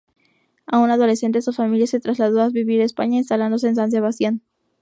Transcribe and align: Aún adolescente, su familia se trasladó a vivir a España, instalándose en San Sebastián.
Aún 0.65 0.89
adolescente, 0.89 1.43
su 1.43 1.53
familia 1.53 1.85
se 1.85 1.99
trasladó 1.99 2.41
a 2.41 2.49
vivir 2.49 2.81
a 2.81 2.85
España, 2.85 3.19
instalándose 3.19 3.67
en 3.67 3.75
San 3.75 3.91
Sebastián. 3.91 4.41